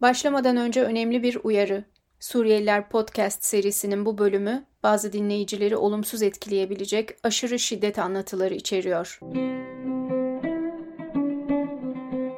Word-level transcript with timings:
Başlamadan 0.00 0.56
önce 0.56 0.82
önemli 0.82 1.22
bir 1.22 1.38
uyarı. 1.42 1.84
Suriyeliler 2.20 2.88
Podcast 2.88 3.44
serisinin 3.44 4.06
bu 4.06 4.18
bölümü 4.18 4.64
bazı 4.82 5.12
dinleyicileri 5.12 5.76
olumsuz 5.76 6.22
etkileyebilecek 6.22 7.10
aşırı 7.22 7.58
şiddet 7.58 7.98
anlatıları 7.98 8.54
içeriyor. 8.54 9.18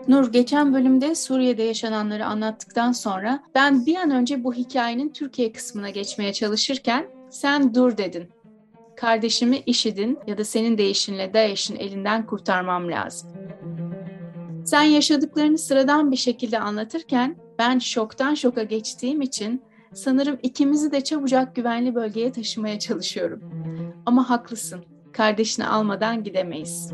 Nur 0.08 0.32
geçen 0.32 0.74
bölümde 0.74 1.14
Suriye'de 1.14 1.62
yaşananları 1.62 2.26
anlattıktan 2.26 2.92
sonra 2.92 3.42
ben 3.54 3.86
bir 3.86 3.96
an 3.96 4.10
önce 4.10 4.44
bu 4.44 4.54
hikayenin 4.54 5.08
Türkiye 5.08 5.52
kısmına 5.52 5.90
geçmeye 5.90 6.32
çalışırken 6.32 7.06
sen 7.30 7.74
dur 7.74 7.96
dedin. 7.96 8.28
Kardeşimi 8.96 9.62
IŞİD'in 9.66 10.18
ya 10.26 10.38
da 10.38 10.44
senin 10.44 10.78
deyişinle 10.78 11.34
DAEŞ'in 11.34 11.76
elinden 11.76 12.26
kurtarmam 12.26 12.90
lazım. 12.90 13.28
Sen 14.64 14.82
yaşadıklarını 14.82 15.58
sıradan 15.58 16.10
bir 16.10 16.16
şekilde 16.16 16.58
anlatırken 16.58 17.47
ben 17.58 17.78
şoktan 17.78 18.34
şoka 18.34 18.62
geçtiğim 18.62 19.20
için 19.20 19.62
sanırım 19.94 20.38
ikimizi 20.42 20.92
de 20.92 21.00
çabucak 21.00 21.56
güvenli 21.56 21.94
bölgeye 21.94 22.32
taşımaya 22.32 22.78
çalışıyorum. 22.78 23.40
Ama 24.06 24.30
haklısın. 24.30 24.84
Kardeşini 25.12 25.66
almadan 25.66 26.24
gidemeyiz. 26.24 26.92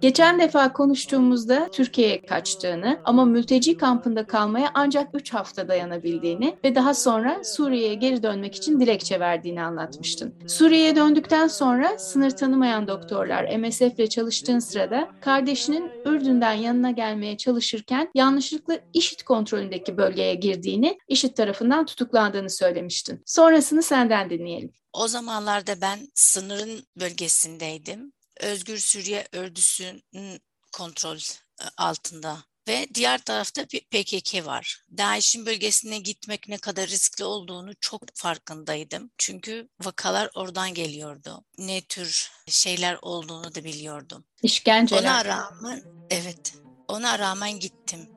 Geçen 0.00 0.40
defa 0.40 0.72
konuştuğumuzda 0.72 1.68
Türkiye'ye 1.72 2.22
kaçtığını 2.22 3.00
ama 3.04 3.24
mülteci 3.24 3.76
kampında 3.76 4.26
kalmaya 4.26 4.70
ancak 4.74 5.08
3 5.14 5.34
hafta 5.34 5.68
dayanabildiğini 5.68 6.56
ve 6.64 6.74
daha 6.74 6.94
sonra 6.94 7.44
Suriye'ye 7.44 7.94
geri 7.94 8.22
dönmek 8.22 8.54
için 8.54 8.80
dilekçe 8.80 9.20
verdiğini 9.20 9.62
anlatmıştın. 9.62 10.34
Suriye'ye 10.46 10.96
döndükten 10.96 11.48
sonra 11.48 11.98
sınır 11.98 12.30
tanımayan 12.30 12.88
doktorlar 12.88 13.58
MSF 13.58 13.98
ile 13.98 14.08
çalıştığın 14.08 14.58
sırada 14.58 15.08
kardeşinin 15.20 15.90
Ürdün'den 16.06 16.52
yanına 16.52 16.90
gelmeye 16.90 17.36
çalışırken 17.36 18.10
yanlışlıkla 18.14 18.78
IŞİD 18.94 19.20
kontrolündeki 19.20 19.96
bölgeye 19.96 20.34
girdiğini, 20.34 20.98
IŞİD 21.08 21.34
tarafından 21.34 21.86
tutuklandığını 21.86 22.50
söylemiştin. 22.50 23.22
Sonrasını 23.26 23.82
senden 23.82 24.30
dinleyelim. 24.30 24.72
O 24.92 25.08
zamanlarda 25.08 25.80
ben 25.80 25.98
sınırın 26.14 26.86
bölgesindeydim. 27.00 28.12
Özgür 28.40 28.78
Suriye 28.78 29.28
Ördüsü'nün 29.32 30.40
kontrol 30.72 31.16
e, 31.16 31.64
altında 31.76 32.44
ve 32.68 32.86
diğer 32.94 33.18
tarafta 33.18 33.64
PKK 33.64 34.46
var. 34.46 34.82
DAEŞ'in 34.98 35.46
bölgesine 35.46 35.98
gitmek 35.98 36.48
ne 36.48 36.58
kadar 36.58 36.88
riskli 36.88 37.24
olduğunu 37.24 37.74
çok 37.80 38.02
farkındaydım. 38.14 39.10
Çünkü 39.18 39.68
vakalar 39.82 40.30
oradan 40.34 40.74
geliyordu. 40.74 41.44
Ne 41.58 41.80
tür 41.80 42.30
şeyler 42.48 42.98
olduğunu 43.02 43.54
da 43.54 43.64
biliyordum. 43.64 44.24
İşkenceler. 44.42 45.02
Ona 45.02 45.24
rağmen 45.24 45.82
evet 46.10 46.54
ona 46.88 47.18
rağmen 47.18 47.58
gittim. 47.58 48.08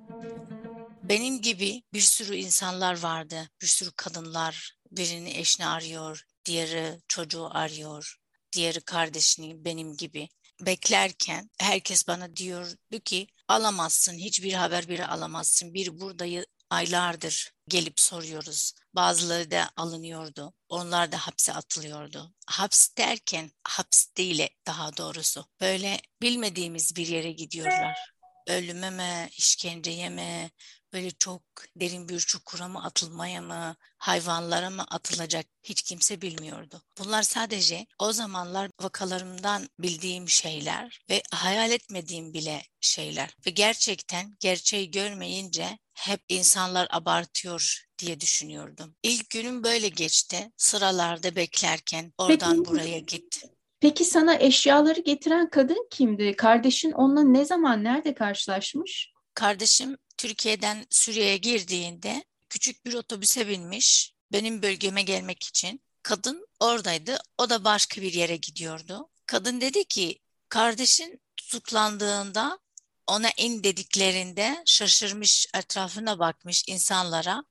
Benim 1.03 1.41
gibi 1.41 1.83
bir 1.93 2.01
sürü 2.01 2.35
insanlar 2.35 2.99
vardı. 2.99 3.49
Bir 3.61 3.67
sürü 3.67 3.91
kadınlar 3.91 4.75
birini 4.91 5.37
eşini 5.37 5.67
arıyor, 5.67 6.25
diğeri 6.45 6.99
çocuğu 7.07 7.47
arıyor, 7.51 8.18
diğeri 8.51 8.81
kardeşini 8.81 9.65
benim 9.65 9.97
gibi 9.97 10.29
beklerken 10.61 11.49
herkes 11.59 12.07
bana 12.07 12.35
diyordu 12.35 12.99
ki 13.05 13.27
alamazsın, 13.47 14.13
hiçbir 14.17 14.53
haber 14.53 14.87
biri 14.87 15.05
alamazsın. 15.05 15.73
Bir 15.73 15.99
burada 15.99 16.25
aylardır 16.69 17.51
gelip 17.67 17.99
soruyoruz. 17.99 18.73
Bazıları 18.93 19.51
da 19.51 19.69
alınıyordu. 19.77 20.53
Onlar 20.69 21.11
da 21.11 21.17
hapse 21.17 21.53
atılıyordu. 21.53 22.33
Haps 22.47 22.89
derken 22.97 23.51
haps 23.63 24.05
değil 24.17 24.47
daha 24.67 24.97
doğrusu. 24.97 25.45
Böyle 25.61 25.99
bilmediğimiz 26.21 26.95
bir 26.95 27.07
yere 27.07 27.31
gidiyorlar. 27.31 28.11
Ölüme 28.47 28.89
mi, 28.89 29.29
işkenceye 29.37 30.09
mi, 30.09 30.51
böyle 30.93 31.11
çok 31.11 31.41
derin 31.75 32.09
bir 32.09 32.19
çukura 32.19 32.67
mı 32.67 32.83
atılmaya 32.83 33.41
mı, 33.41 33.75
hayvanlara 33.97 34.69
mı 34.69 34.85
atılacak 34.91 35.45
hiç 35.63 35.81
kimse 35.81 36.21
bilmiyordu. 36.21 36.81
Bunlar 36.99 37.23
sadece 37.23 37.85
o 37.99 38.11
zamanlar 38.11 38.69
vakalarımdan 38.81 39.69
bildiğim 39.79 40.29
şeyler 40.29 40.99
ve 41.09 41.21
hayal 41.31 41.71
etmediğim 41.71 42.33
bile 42.33 42.61
şeyler. 42.81 43.35
Ve 43.45 43.49
gerçekten 43.49 44.35
gerçeği 44.39 44.91
görmeyince 44.91 45.77
hep 45.93 46.21
insanlar 46.29 46.87
abartıyor 46.91 47.85
diye 47.97 48.19
düşünüyordum. 48.19 48.95
İlk 49.03 49.29
günüm 49.29 49.63
böyle 49.63 49.87
geçti. 49.87 50.51
Sıralarda 50.57 51.35
beklerken 51.35 52.13
oradan 52.17 52.57
Peki. 52.57 52.69
buraya 52.69 52.99
git. 52.99 53.43
Peki 53.79 54.05
sana 54.05 54.35
eşyaları 54.35 54.99
getiren 54.99 55.49
kadın 55.49 55.87
kimdi? 55.91 56.35
Kardeşin 56.35 56.91
onunla 56.91 57.23
ne 57.23 57.45
zaman, 57.45 57.83
nerede 57.83 58.13
karşılaşmış? 58.13 59.11
Kardeşim 59.33 59.97
Türkiye'den 60.19 60.85
Suriye'ye 60.89 61.37
girdiğinde 61.37 62.23
küçük 62.49 62.85
bir 62.85 62.93
otobüse 62.93 63.47
binmiş 63.47 64.13
benim 64.31 64.61
bölgeme 64.61 65.01
gelmek 65.01 65.43
için. 65.43 65.81
Kadın 66.03 66.47
oradaydı. 66.59 67.19
O 67.37 67.49
da 67.49 67.63
başka 67.63 68.01
bir 68.01 68.13
yere 68.13 68.35
gidiyordu. 68.35 69.09
Kadın 69.25 69.61
dedi 69.61 69.83
ki 69.83 70.19
kardeşin 70.49 71.21
tutuklandığında 71.37 72.59
ona 73.07 73.29
in 73.37 73.63
dediklerinde 73.63 74.63
şaşırmış 74.65 75.47
etrafına 75.53 76.19
bakmış 76.19 76.63
insanlara 76.67 77.43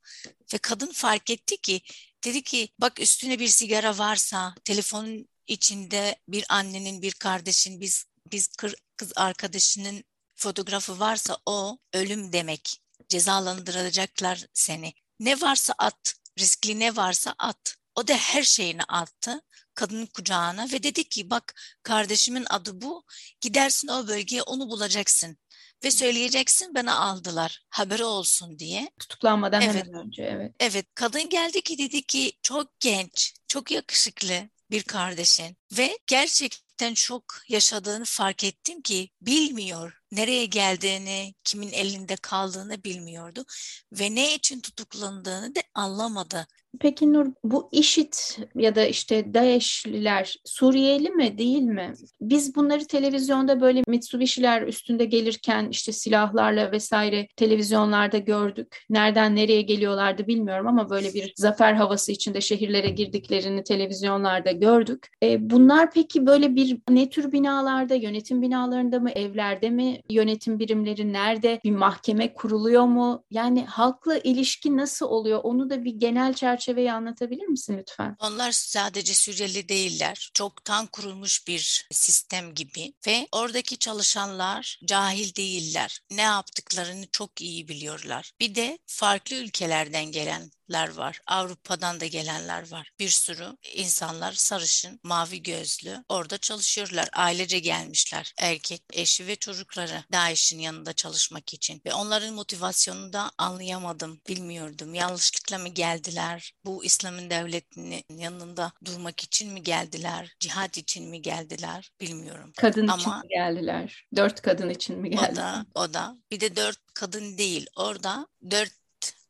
ve 0.55 0.59
kadın 0.59 0.93
fark 0.93 1.31
etti 1.31 1.57
ki 1.57 1.81
dedi 2.25 2.43
ki 2.43 2.69
bak 2.79 3.01
üstüne 3.01 3.39
bir 3.39 3.49
sigara 3.49 3.99
varsa 3.99 4.55
telefonun 4.65 5.29
içinde 5.47 6.17
bir 6.29 6.45
annenin 6.49 7.03
bir 7.03 7.13
kardeşin 7.13 7.81
biz 7.81 8.05
biz 8.33 8.49
kız 8.97 9.13
arkadaşının 9.17 10.05
fotoğrafı 10.39 11.01
varsa 11.01 11.39
o 11.47 11.79
ölüm 11.93 12.33
demek. 12.33 12.81
Cezalandıracaklar 13.09 14.47
seni. 14.53 14.93
Ne 15.21 15.41
varsa 15.41 15.75
at, 15.79 16.15
riskli 16.39 16.81
ne 16.81 16.97
varsa 16.97 17.35
at. 17.39 17.77
O 17.95 18.09
da 18.09 18.15
her 18.15 18.43
şeyini 18.43 18.83
attı 18.83 19.41
kadının 19.75 20.07
kucağına 20.07 20.69
ve 20.73 20.83
dedi 20.83 21.09
ki 21.09 21.31
bak 21.31 21.55
kardeşimin 21.83 22.47
adı 22.51 22.81
bu. 22.81 23.05
Gidersin 23.41 23.89
o 23.89 24.09
bölgeye 24.09 24.43
onu 24.43 24.71
bulacaksın 24.71 25.39
ve 25.85 25.91
söyleyeceksin 25.91 26.75
bana 26.75 26.99
aldılar 26.99 27.63
haberi 27.71 28.05
olsun 28.05 28.59
diye. 28.59 28.91
Tutuklanmadan 28.99 29.63
evet. 29.63 29.75
hemen 29.75 30.07
önce 30.07 30.23
evet. 30.23 30.55
Evet 30.61 30.87
kadın 30.95 31.29
geldi 31.29 31.63
ki 31.63 31.79
dedi 31.79 32.03
ki 32.03 32.33
çok 32.43 32.81
genç, 32.81 33.35
çok 33.49 33.71
yakışıklı 33.71 34.49
bir 34.71 34.83
kardeşin 34.83 35.57
ve 35.73 35.99
gerçekten 36.07 36.95
çok 36.95 37.25
yaşadığını 37.49 38.05
fark 38.05 38.45
ettim 38.45 38.83
ki 38.83 39.11
bilmiyor 39.21 39.98
nereye 40.13 40.47
geldiğini, 40.47 41.35
kimin 41.45 41.73
elinde 41.73 42.17
kaldığını 42.17 42.85
bilmiyordu 42.85 43.45
ve 43.93 44.15
ne 44.15 44.35
için 44.35 44.61
tutuklandığını 44.61 45.55
da 45.55 45.61
anlamadı. 45.75 46.47
Peki 46.81 47.13
Nur 47.13 47.27
bu 47.45 47.69
IŞİD 47.73 48.13
ya 48.55 48.75
da 48.75 48.85
işte 48.85 49.35
DAEŞ'liler 49.35 50.37
Suriyeli 50.45 51.11
mi 51.11 51.39
değil 51.39 51.63
mi? 51.63 51.93
Biz 52.21 52.55
bunları 52.55 52.87
televizyonda 52.87 53.61
böyle 53.61 53.83
Mitsubishi'ler 53.87 54.63
üstünde 54.63 55.05
gelirken 55.05 55.69
işte 55.71 55.93
silahlarla 55.93 56.73
vesaire 56.73 57.29
televizyonlarda 57.37 58.19
gördük. 58.19 58.85
Nereden 58.91 59.37
nereye 59.37 59.63
geliyorlardı 59.63 60.27
bilmiyorum 60.27 60.67
ama 60.67 60.91
böyle 60.91 61.15
bir 61.15 61.33
zafer 61.37 61.73
havası 61.73 62.13
içinde 62.13 62.41
şehirlere 62.41 62.89
girdiklerini 62.89 63.65
televizyonlarda 63.65 64.51
gördük. 64.51 65.07
E, 65.23 65.51
bunlar 65.51 65.91
peki 65.91 66.27
böyle 66.27 66.55
bir 66.55 66.79
ne 66.89 67.11
tür 67.11 67.33
binalarda, 67.33 67.95
yönetim 67.95 68.43
binalarında 68.43 69.01
mı, 69.01 69.11
evlerde 69.11 69.71
mi 69.71 69.98
yönetim 70.11 70.59
birimleri 70.59 71.13
nerede? 71.13 71.61
Bir 71.65 71.71
mahkeme 71.71 72.35
kuruluyor 72.35 72.85
mu? 72.85 73.25
Yani 73.31 73.67
halkla 73.67 74.19
ilişki 74.19 74.77
nasıl 74.77 75.07
oluyor? 75.07 75.41
Onu 75.43 75.71
da 75.71 75.85
bir 75.85 75.95
genel 75.95 76.35
çerçeveyi 76.35 76.93
anlatabilir 76.93 77.47
misin 77.47 77.79
lütfen? 77.79 78.17
Onlar 78.21 78.53
sadece 78.53 79.15
Suriyeli 79.15 79.69
değiller. 79.69 80.31
Çoktan 80.35 80.87
kurulmuş 80.87 81.49
bir 81.49 81.89
sistem 81.91 82.55
gibi 82.55 82.93
ve 83.07 83.29
oradaki 83.33 83.79
çalışanlar 83.79 84.81
cahil 84.85 85.35
değiller. 85.35 86.01
Ne 86.11 86.23
yaptıklarını 86.23 87.07
çok 87.13 87.41
iyi 87.41 87.69
biliyorlar. 87.69 88.33
Bir 88.41 88.55
de 88.55 88.79
farklı 88.87 89.37
ülkelerden 89.37 90.05
gelen 90.05 90.51
var. 90.71 91.21
Avrupa'dan 91.27 92.01
da 92.01 92.07
gelenler 92.07 92.71
var. 92.71 92.93
Bir 92.99 93.09
sürü 93.09 93.57
insanlar 93.75 94.33
sarışın, 94.33 95.01
mavi 95.03 95.43
gözlü 95.43 96.05
orada 96.09 96.39
çalışıyorlar. 96.39 97.09
Ailece 97.13 97.59
gelmişler. 97.59 98.33
Erkek, 98.39 98.83
eşi 98.93 99.27
ve 99.27 99.37
çocukları 99.37 99.88
DAEŞ'in 100.13 100.59
yanında 100.59 100.93
çalışmak 100.93 101.55
için. 101.55 101.83
Ve 101.87 101.95
onların 101.95 102.35
motivasyonunu 102.35 103.13
da 103.13 103.31
anlayamadım, 103.39 104.21
bilmiyordum. 104.29 104.95
Yanlışlıkla 104.95 105.59
mı 105.59 105.69
geldiler? 105.69 106.53
Bu 106.65 106.85
İslam'ın 106.85 107.31
devletinin 107.31 108.05
yanında 108.17 108.73
durmak 108.85 109.25
için 109.25 109.53
mi 109.53 109.63
geldiler? 109.63 110.37
Cihat 110.41 110.79
için 110.79 111.09
mi 111.09 111.23
geldiler? 111.23 111.91
Bilmiyorum. 112.01 112.53
Kadın 112.57 112.89
Ama, 112.89 113.03
için 113.03 113.13
mi 113.13 113.29
geldiler? 113.29 114.07
Dört 114.17 114.43
kadın 114.43 114.71
için 114.71 114.99
mi 114.99 115.11
geldiler? 115.11 115.33
O 115.33 115.37
da, 115.37 115.67
o 115.75 115.95
da. 115.95 116.17
Bir 116.31 116.41
de 116.41 116.57
dört 116.57 116.79
kadın 116.95 117.39
değil. 117.39 117.67
Orada 117.77 118.27
dört 118.51 118.73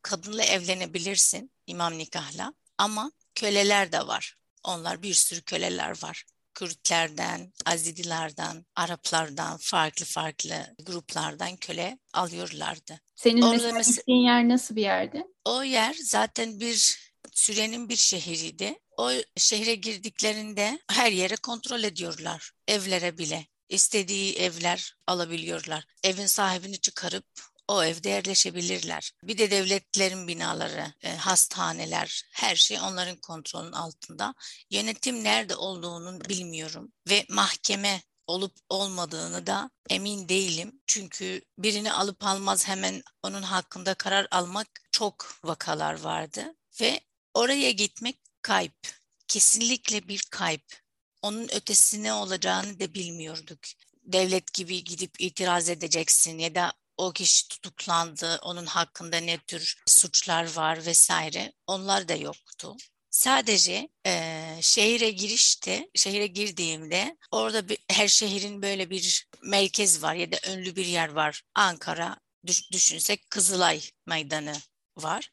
kadınla 0.01 0.43
evlenebilirsin 0.43 1.51
imam 1.67 1.97
nikahla 1.97 2.53
ama 2.77 3.11
köleler 3.35 3.91
de 3.91 4.07
var. 4.07 4.35
Onlar 4.63 5.01
bir 5.01 5.13
sürü 5.13 5.41
köleler 5.41 6.03
var. 6.03 6.25
Kürtlerden, 6.53 7.53
Azidilerden, 7.65 8.65
Araplardan, 8.75 9.57
farklı 9.57 10.05
farklı 10.05 10.75
gruplardan 10.85 11.55
köle 11.57 11.99
alıyorlardı. 12.13 12.99
Senin 13.15 13.41
Orada 13.41 13.71
mesela 13.71 13.95
gittiğin 13.95 14.23
yer 14.23 14.49
nasıl 14.49 14.75
bir 14.75 14.81
yerdi? 14.81 15.23
O 15.45 15.63
yer 15.63 15.95
zaten 16.03 16.59
bir 16.59 16.99
Suriye'nin 17.33 17.89
bir 17.89 17.95
şehriydi. 17.95 18.79
O 18.97 19.11
şehre 19.37 19.75
girdiklerinde 19.75 20.79
her 20.91 21.11
yere 21.11 21.35
kontrol 21.35 21.83
ediyorlar. 21.83 22.51
Evlere 22.67 23.17
bile. 23.17 23.47
İstediği 23.69 24.35
evler 24.35 24.95
alabiliyorlar. 25.07 25.85
Evin 26.03 26.25
sahibini 26.25 26.77
çıkarıp 26.79 27.25
o 27.69 27.83
evde 27.83 28.09
yerleşebilirler. 28.09 29.11
Bir 29.23 29.37
de 29.37 29.51
devletlerin 29.51 30.27
binaları, 30.27 30.93
e, 31.01 31.15
hastaneler, 31.15 32.23
her 32.31 32.55
şey 32.55 32.79
onların 32.79 33.15
kontrolünün 33.15 33.71
altında. 33.71 34.33
Yönetim 34.69 35.23
nerede 35.23 35.55
olduğunu 35.55 36.21
bilmiyorum 36.29 36.91
ve 37.09 37.25
mahkeme 37.29 38.01
olup 38.27 38.53
olmadığını 38.69 39.47
da 39.47 39.69
emin 39.89 40.29
değilim. 40.29 40.81
Çünkü 40.87 41.41
birini 41.57 41.93
alıp 41.93 42.25
almaz 42.25 42.67
hemen 42.67 43.03
onun 43.23 43.41
hakkında 43.41 43.93
karar 43.93 44.27
almak 44.31 44.67
çok 44.91 45.39
vakalar 45.43 45.99
vardı 45.99 46.55
ve 46.81 46.99
oraya 47.33 47.71
gitmek 47.71 48.17
kayıp. 48.41 48.99
Kesinlikle 49.27 50.07
bir 50.07 50.23
kayıp. 50.31 50.81
Onun 51.21 51.43
ötesi 51.43 52.03
ne 52.03 52.13
olacağını 52.13 52.79
da 52.79 52.93
bilmiyorduk. 52.93 53.59
Devlet 54.03 54.53
gibi 54.53 54.83
gidip 54.83 55.21
itiraz 55.21 55.69
edeceksin 55.69 56.37
ya 56.37 56.55
da 56.55 56.73
o 56.99 57.13
kişi 57.13 57.47
tutuklandı, 57.47 58.39
onun 58.41 58.65
hakkında 58.65 59.17
ne 59.17 59.37
tür 59.37 59.81
suçlar 59.87 60.55
var 60.55 60.85
vesaire 60.85 61.53
onlar 61.67 62.07
da 62.07 62.15
yoktu. 62.15 62.77
Sadece 63.09 63.89
e, 64.05 64.55
şehire 64.61 65.09
girişte, 65.09 65.89
şehire 65.95 66.27
girdiğimde 66.27 67.17
orada 67.31 67.69
bir, 67.69 67.77
her 67.91 68.07
şehrin 68.07 68.61
böyle 68.61 68.89
bir 68.89 69.27
merkez 69.41 70.03
var 70.03 70.15
ya 70.15 70.31
da 70.31 70.37
ünlü 70.51 70.75
bir 70.75 70.85
yer 70.85 71.09
var. 71.09 71.41
Ankara 71.55 72.17
düş, 72.45 72.71
düşünsek 72.71 73.29
Kızılay 73.29 73.81
Meydanı 74.07 74.55
var. 74.97 75.31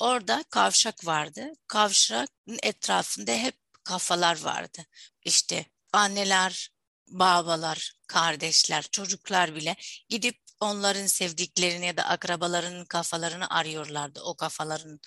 Orada 0.00 0.44
kavşak 0.50 1.06
vardı. 1.06 1.52
Kavşakın 1.66 2.58
etrafında 2.62 3.32
hep 3.32 3.54
kafalar 3.84 4.40
vardı. 4.40 4.86
İşte 5.24 5.66
anneler, 5.92 6.70
babalar, 7.08 7.92
kardeşler, 8.06 8.82
çocuklar 8.92 9.54
bile 9.54 9.76
gidip 10.08 10.47
onların 10.60 11.06
sevdiklerini 11.06 11.86
ya 11.86 11.96
da 11.96 12.04
akrabalarının 12.04 12.84
kafalarını 12.84 13.50
arıyorlardı 13.50 14.20
o 14.22 14.34
kafaların 14.36 15.00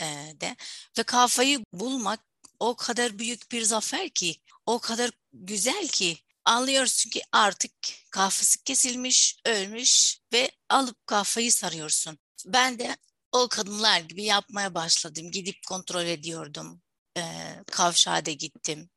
e, 0.00 0.04
de 0.40 0.56
ve 0.98 1.02
kafayı 1.02 1.64
bulmak 1.72 2.20
o 2.60 2.76
kadar 2.76 3.18
büyük 3.18 3.52
bir 3.52 3.62
zafer 3.62 4.10
ki 4.10 4.36
o 4.66 4.78
kadar 4.78 5.10
güzel 5.32 5.88
ki 5.88 6.18
anlıyorsun 6.44 7.10
ki 7.10 7.22
artık 7.32 7.72
kafası 8.10 8.64
kesilmiş, 8.64 9.38
ölmüş 9.46 10.18
ve 10.32 10.50
alıp 10.68 11.06
kafayı 11.06 11.52
sarıyorsun. 11.52 12.18
Ben 12.46 12.78
de 12.78 12.96
o 13.32 13.48
kadınlar 13.48 14.00
gibi 14.00 14.24
yapmaya 14.24 14.74
başladım. 14.74 15.30
Gidip 15.30 15.56
kontrol 15.68 16.04
ediyordum. 16.04 16.82
Ee, 17.16 17.22
kavşağa 17.66 18.26
da 18.26 18.30
gittim. 18.30 18.90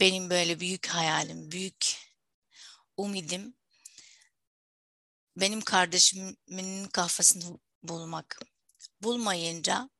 Benim 0.00 0.30
böyle 0.30 0.60
büyük 0.60 0.86
hayalim, 0.86 1.50
büyük 1.50 1.96
umidim 2.96 3.54
benim 5.36 5.60
kardeşimin 5.60 6.84
kafasını 6.92 7.58
bulmak. 7.82 8.38
Bulmayınca 9.02 9.90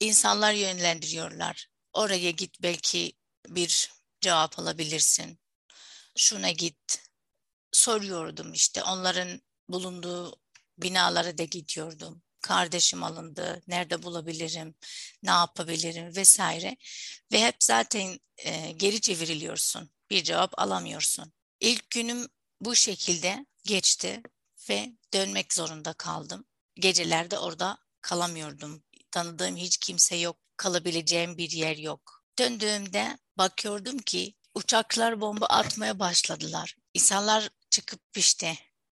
insanlar 0.00 0.52
yönlendiriyorlar. 0.52 1.68
Oraya 1.92 2.30
git 2.30 2.62
belki 2.62 3.12
bir 3.48 3.90
cevap 4.20 4.58
alabilirsin. 4.58 5.38
Şuna 6.16 6.50
git. 6.50 7.08
Soruyordum 7.72 8.52
işte 8.52 8.82
onların 8.82 9.40
bulunduğu 9.68 10.40
binalara 10.78 11.38
da 11.38 11.44
gidiyordum. 11.44 12.22
Kardeşim 12.40 13.02
alındı, 13.02 13.62
nerede 13.66 14.02
bulabilirim, 14.02 14.74
ne 15.22 15.30
yapabilirim 15.30 16.16
vesaire. 16.16 16.76
Ve 17.32 17.40
hep 17.40 17.56
zaten 17.60 18.18
e, 18.36 18.72
geri 18.72 19.00
çevriliyorsun, 19.00 19.90
bir 20.10 20.24
cevap 20.24 20.58
alamıyorsun. 20.58 21.32
İlk 21.60 21.90
günüm 21.90 22.28
bu 22.60 22.76
şekilde 22.76 23.46
geçti 23.64 24.22
ve 24.70 24.92
dönmek 25.14 25.52
zorunda 25.52 25.92
kaldım. 25.92 26.44
Gecelerde 26.74 27.38
orada 27.38 27.78
kalamıyordum. 28.00 28.82
Tanıdığım 29.10 29.56
hiç 29.56 29.76
kimse 29.76 30.16
yok, 30.16 30.36
kalabileceğim 30.56 31.38
bir 31.38 31.50
yer 31.50 31.76
yok. 31.76 32.24
Döndüğümde 32.38 33.18
bakıyordum 33.38 33.98
ki 33.98 34.34
uçaklar 34.54 35.20
bomba 35.20 35.46
atmaya 35.46 35.98
başladılar. 35.98 36.76
İnsanlar 36.94 37.48
çıkıp 37.70 38.00
işte 38.16 38.54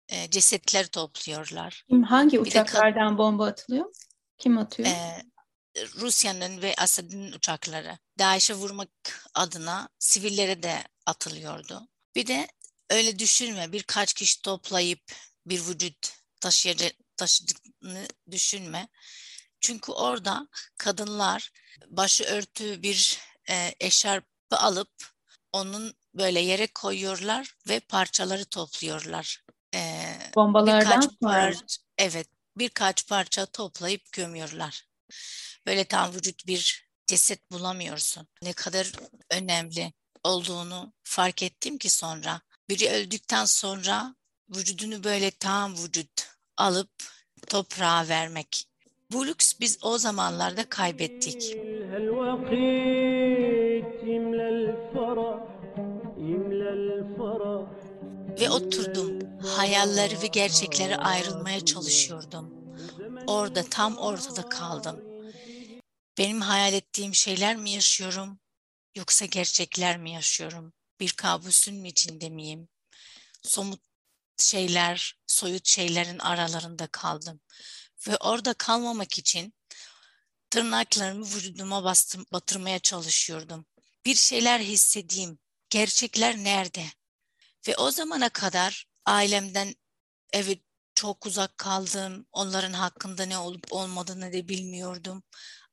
e, 0.10 0.30
cesetler 0.30 0.88
topluyorlar. 0.88 1.84
Kim, 1.90 2.04
hangi 2.04 2.40
uçaklardan 2.40 3.18
bomba 3.18 3.48
atılıyor? 3.48 3.86
Kim 4.38 4.58
atıyor? 4.58 4.90
E, 4.90 5.24
Rusya'nın 5.96 6.62
ve 6.62 6.76
Asad'ın 6.78 7.32
uçakları. 7.32 7.98
DAEŞ'e 8.20 8.54
vurmak 8.54 8.90
adına 9.34 9.90
sivillere 10.00 10.64
de 10.64 10.84
atılıyordu. 11.06 11.88
Bir 12.16 12.28
de 12.28 12.48
öyle 12.90 13.20
düşünme 13.20 13.72
birkaç 13.72 14.14
kişi 14.14 14.42
toplayıp 14.42 15.02
bir 15.46 15.68
vücut 15.68 16.14
taşıyacak, 16.42 16.94
taşıdığını 17.18 18.08
düşünme. 18.32 18.88
Çünkü 19.62 19.92
orada 19.92 20.48
kadınlar 20.78 21.52
başı 21.88 22.24
örtü 22.24 22.84
bir 22.84 23.20
e, 23.50 23.76
eşarpı 23.80 24.58
alıp 24.58 25.14
onun 25.52 25.94
böyle 26.14 26.40
yere 26.40 26.68
koyuyorlar 26.68 27.56
ve 27.68 27.80
parçaları 27.80 28.46
topluyorlar. 28.46 29.44
E, 29.76 30.04
Bombalardan 30.36 31.02
birkaç 31.02 31.20
parça, 31.22 31.84
Evet 31.98 32.28
birkaç 32.58 33.08
parça 33.08 33.46
toplayıp 33.46 34.12
gömüyorlar. 34.12 34.86
Böyle 35.66 35.86
tam 35.86 36.16
vücut 36.16 36.48
bir 36.48 36.88
ceset 37.08 37.52
bulamıyorsun. 37.52 38.28
Ne 38.42 38.54
kadar 38.54 38.92
önemli 39.30 39.94
olduğunu 40.24 40.94
fark 41.04 41.44
ettim 41.44 41.78
ki 41.78 41.90
sonra. 41.90 42.42
Biri 42.70 42.90
öldükten 42.90 43.46
sonra 43.46 44.16
vücudunu 44.56 45.04
böyle 45.04 45.32
tam 45.32 45.74
vücut 45.78 46.28
alıp 46.58 46.90
toprağa 47.48 48.08
vermek. 48.08 48.66
Bu 49.12 49.28
lüks 49.28 49.54
biz 49.60 49.78
o 49.82 49.98
zamanlarda 49.98 50.70
kaybettik. 50.70 51.58
Ve 58.40 58.50
oturdum. 58.50 59.20
Hayalleri 59.58 60.22
ve 60.22 60.28
gerçekleri 60.28 60.98
ayrılmaya 60.98 61.66
çalışıyordum. 61.66 62.54
Orada 63.28 63.64
tam 63.64 63.98
ortada 63.98 64.50
kaldım. 64.50 65.02
Benim 66.18 66.42
hayal 66.42 66.74
ettiğim 66.74 67.16
şeyler 67.16 67.56
mi 67.56 67.72
yaşıyorum 67.72 68.40
yoksa 68.96 69.26
gerçekler 69.26 69.98
mi 69.98 70.12
yaşıyorum? 70.12 70.74
Bir 71.00 71.12
kabusun 71.12 71.76
mu 71.76 71.88
içinde 71.88 72.30
miyim? 72.30 72.68
Somut 73.42 73.80
şeyler, 74.38 75.18
soyut 75.28 75.68
şeylerin 75.68 76.20
aralarında 76.20 76.88
kaldım. 76.88 77.40
Ve 78.08 78.18
orada 78.18 78.54
kalmamak 78.54 79.20
için 79.20 79.54
tırnaklarımı 80.50 81.26
vücuduma 81.26 81.84
bastım, 81.84 82.26
batırmaya 82.34 82.80
çalışıyordum. 82.80 83.66
Bir 84.06 84.16
şeyler 84.16 84.60
hissedeyim. 84.60 85.40
Gerçekler 85.70 86.38
nerede? 86.38 86.86
Ve 87.68 87.76
o 87.76 87.92
zamana 87.92 88.30
kadar 88.30 88.86
ailemden 89.06 89.76
evet 90.34 90.62
çok 90.96 91.26
uzak 91.26 91.58
kaldım. 91.58 92.26
Onların 92.32 92.74
hakkında 92.74 93.26
ne 93.26 93.38
olup 93.38 93.74
olmadığını 93.74 94.34
da 94.34 94.48
bilmiyordum. 94.48 95.24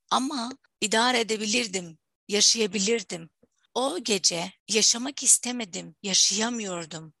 Ama 0.09 0.51
idare 0.81 1.19
edebilirdim, 1.19 1.99
yaşayabilirdim. 2.27 3.29
O 3.73 3.99
gece 4.03 4.53
yaşamak 4.67 5.23
istemedim, 5.23 5.95
yaşayamıyordum 6.03 7.13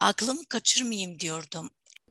aklımı 0.00 0.44
kaçırmayayım 0.46 1.20
diyordum. 1.20 1.70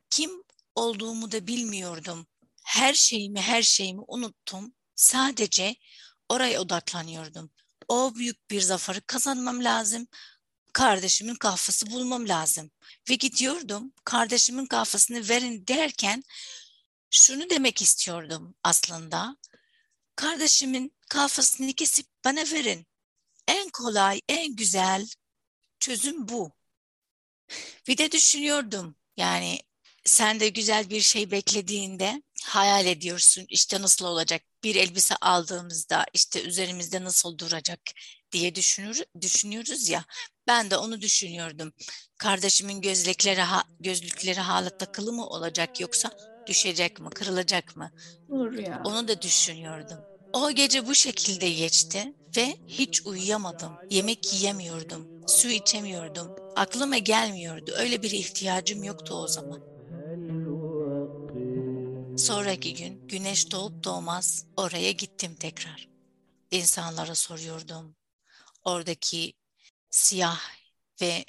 Kim 0.10 0.32
olduğumu 0.76 1.32
da 1.32 1.48
bilmiyordum. 1.48 2.28
Her 2.64 2.94
şeyimi 2.94 3.42
her 3.42 3.62
şeyimi 3.62 4.02
unuttum. 4.08 4.74
Sadece 4.96 5.76
oraya 6.30 6.62
odaklanıyordum. 6.62 7.52
O 7.88 8.16
büyük 8.16 8.50
bir 8.50 8.62
zaferi 8.62 9.02
kazanmam 9.02 9.64
lazım. 9.64 10.08
Kardeşimin 10.74 11.36
kafası 11.36 11.92
bulmam 11.92 12.28
lazım. 12.28 12.72
Ve 13.10 13.16
gidiyordum 13.16 13.94
kardeşimin 14.06 14.66
kafasını 14.66 15.30
verin 15.30 15.68
derken 15.68 16.24
şunu 17.10 17.50
demek 17.50 17.82
istiyordum 17.82 18.56
aslında. 18.64 19.38
Kardeşimin 20.16 20.94
kafasını 21.10 21.74
kesip 21.74 22.08
bana 22.26 22.40
verin. 22.40 22.88
En 23.48 23.70
kolay, 23.70 24.22
en 24.30 24.56
güzel 24.56 25.08
çözüm 25.80 26.28
bu. 26.28 26.59
Bir 27.88 27.98
de 27.98 28.12
düşünüyordum 28.12 28.96
yani 29.18 29.60
sen 30.06 30.40
de 30.40 30.50
güzel 30.50 30.90
bir 30.90 31.02
şey 31.02 31.32
beklediğinde 31.32 32.24
hayal 32.44 32.86
ediyorsun 32.86 33.46
işte 33.50 33.82
nasıl 33.82 34.06
olacak 34.06 34.42
bir 34.64 34.76
elbise 34.76 35.16
aldığımızda 35.16 36.06
işte 36.14 36.44
üzerimizde 36.44 37.04
nasıl 37.04 37.38
duracak 37.38 37.80
diye 38.32 38.56
düşünür, 38.56 39.04
düşünüyoruz 39.22 39.90
ya. 39.90 40.06
Ben 40.48 40.72
de 40.72 40.78
onu 40.78 41.02
düşünüyordum. 41.02 41.74
Kardeşimin 42.18 42.82
gözlükleri 42.82 43.42
ha, 43.42 43.64
gözlükleri 43.80 44.40
hala 44.40 44.78
takılı 44.78 45.14
mı 45.14 45.28
olacak 45.28 45.80
yoksa 45.80 46.12
düşecek 46.48 47.00
mi, 47.00 47.10
kırılacak 47.10 47.76
mı? 47.76 47.92
Dur 48.30 48.54
ya. 48.54 48.82
Onu 48.86 49.08
da 49.08 49.22
düşünüyordum. 49.22 49.98
O 50.34 50.52
gece 50.52 50.88
bu 50.88 50.96
şekilde 50.96 51.50
geçti 51.50 52.14
ve 52.38 52.58
hiç 52.68 53.06
uyuyamadım. 53.06 53.74
Yemek 53.90 54.34
yiyemiyordum, 54.34 55.28
su 55.28 55.50
içemiyordum. 55.50 56.36
Aklıma 56.60 56.98
gelmiyordu. 56.98 57.72
Öyle 57.76 58.04
bir 58.04 58.12
ihtiyacım 58.12 58.84
yoktu 58.84 59.14
o 59.14 59.28
zaman. 59.28 59.62
Sonraki 62.18 62.74
gün 62.74 63.08
güneş 63.08 63.52
doğup 63.52 63.84
doğmaz 63.84 64.46
oraya 64.58 64.92
gittim 64.92 65.36
tekrar. 65.36 65.88
İnsanlara 66.52 67.16
soruyordum. 67.16 67.96
Oradaki 68.64 69.34
siyah 69.90 70.40
ve 71.02 71.26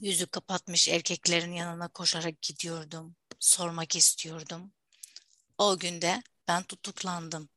yüzü 0.00 0.26
kapatmış 0.26 0.88
erkeklerin 0.88 1.52
yanına 1.52 1.88
koşarak 1.88 2.42
gidiyordum. 2.42 3.16
Sormak 3.38 3.96
istiyordum. 3.96 4.72
O 5.58 5.78
günde 5.78 6.22
ben 6.48 6.62
tutuklandım. 6.62 7.48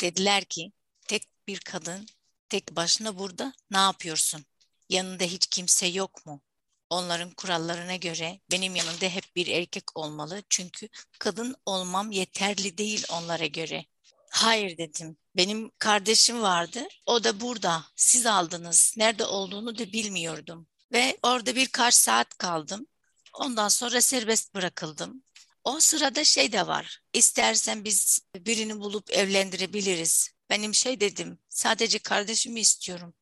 Dediler 0.00 0.44
ki 0.44 0.72
tek 1.08 1.28
bir 1.48 1.58
kadın 1.58 2.06
tek 2.48 2.76
başına 2.76 3.18
burada 3.18 3.52
ne 3.70 3.78
yapıyorsun? 3.78 4.44
Yanında 4.88 5.24
hiç 5.24 5.46
kimse 5.46 5.86
yok 5.86 6.26
mu? 6.26 6.42
Onların 6.90 7.30
kurallarına 7.30 7.96
göre 7.96 8.40
benim 8.50 8.76
yanımda 8.76 9.06
hep 9.06 9.36
bir 9.36 9.46
erkek 9.46 9.98
olmalı. 9.98 10.42
Çünkü 10.50 10.88
kadın 11.18 11.56
olmam 11.66 12.10
yeterli 12.10 12.78
değil 12.78 13.06
onlara 13.10 13.46
göre. 13.46 13.84
Hayır 14.30 14.78
dedim. 14.78 15.16
Benim 15.36 15.70
kardeşim 15.78 16.42
vardı. 16.42 16.88
O 17.06 17.24
da 17.24 17.40
burada. 17.40 17.84
Siz 17.96 18.26
aldınız. 18.26 18.94
Nerede 18.96 19.24
olduğunu 19.24 19.78
da 19.78 19.92
bilmiyordum. 19.92 20.66
Ve 20.92 21.18
orada 21.22 21.56
birkaç 21.56 21.94
saat 21.94 22.38
kaldım. 22.38 22.86
Ondan 23.34 23.68
sonra 23.68 24.00
serbest 24.00 24.54
bırakıldım. 24.54 25.22
O 25.64 25.80
sırada 25.80 26.24
şey 26.24 26.52
de 26.52 26.66
var. 26.66 27.00
İstersen 27.12 27.84
biz 27.84 28.20
birini 28.36 28.80
bulup 28.80 29.12
evlendirebiliriz. 29.12 30.30
Benim 30.50 30.74
şey 30.74 31.00
dedim. 31.00 31.38
Sadece 31.48 31.98
kardeşimi 31.98 32.60
istiyorum. 32.60 33.14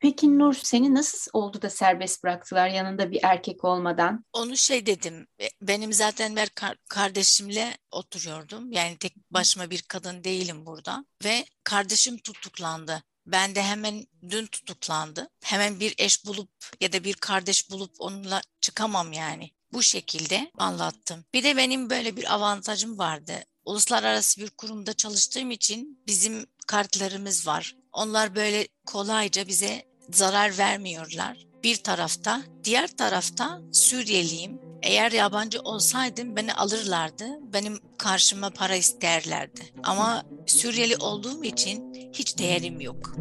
Peki 0.00 0.38
Nur 0.38 0.54
seni 0.54 0.94
nasıl 0.94 1.30
oldu 1.34 1.62
da 1.62 1.70
serbest 1.70 2.24
bıraktılar 2.24 2.68
yanında 2.68 3.10
bir 3.10 3.20
erkek 3.22 3.64
olmadan? 3.64 4.24
Onu 4.32 4.56
şey 4.56 4.86
dedim. 4.86 5.26
e, 5.40 5.48
Benim 5.62 5.92
zaten 5.92 6.36
ben 6.36 6.48
kar- 6.54 6.76
kardeşimle 6.88 7.76
oturuyordum. 7.90 8.72
Yani 8.72 8.96
tek 8.98 9.16
başıma 9.30 9.70
bir 9.70 9.82
kadın 9.82 10.24
değilim 10.24 10.66
burada. 10.66 11.04
Ve 11.24 11.44
kardeşim 11.64 12.18
tutuklandı. 12.18 13.02
Ben 13.26 13.54
de 13.54 13.62
hemen 13.62 14.06
dün 14.30 14.46
tutuklandı. 14.46 15.28
Hemen 15.44 15.80
bir 15.80 15.94
eş 15.98 16.26
bulup 16.26 16.50
ya 16.80 16.92
da 16.92 17.04
bir 17.04 17.14
kardeş 17.14 17.70
bulup 17.70 17.90
onunla 17.98 18.40
çıkamam 18.60 19.12
yani. 19.12 19.50
Bu 19.72 19.82
şekilde 19.82 20.50
anlattım. 20.58 21.24
Bir 21.34 21.44
de 21.44 21.56
benim 21.56 21.90
böyle 21.90 22.16
bir 22.16 22.34
avantajım 22.34 22.98
vardı. 22.98 23.32
Uluslararası 23.64 24.40
bir 24.40 24.50
kurumda 24.50 24.92
çalıştığım 24.92 25.50
için 25.50 26.02
bizim 26.06 26.46
kartlarımız 26.66 27.46
var. 27.46 27.76
Onlar 27.92 28.34
böyle 28.34 28.68
kolayca 28.86 29.48
bize 29.48 29.89
zarar 30.12 30.58
vermiyorlar. 30.58 31.46
Bir 31.64 31.76
tarafta, 31.76 32.42
diğer 32.64 32.96
tarafta 32.96 33.60
Suriyeliyim. 33.72 34.60
Eğer 34.82 35.12
yabancı 35.12 35.60
olsaydım 35.60 36.36
beni 36.36 36.54
alırlardı. 36.54 37.24
Benim 37.52 37.80
karşıma 37.98 38.50
para 38.50 38.76
isterlerdi. 38.76 39.60
Ama 39.82 40.24
Suriyeli 40.46 40.96
olduğum 40.96 41.44
için 41.44 41.94
hiç 42.12 42.38
değerim 42.38 42.80
yok. 42.80 43.16